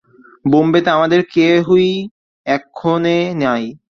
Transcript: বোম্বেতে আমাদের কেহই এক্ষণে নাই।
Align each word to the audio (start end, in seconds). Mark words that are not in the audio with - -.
বোম্বেতে 0.45 0.89
আমাদের 0.97 1.21
কেহই 1.33 1.89
এক্ষণে 2.45 3.17
নাই। 3.35 3.63